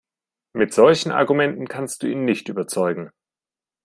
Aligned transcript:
Mit 0.55 0.73
solchen 0.73 1.11
Argumenten 1.11 1.67
kannst 1.67 2.01
du 2.01 2.07
ihn 2.07 2.25
nicht 2.25 2.49
überzeugen. 2.49 3.11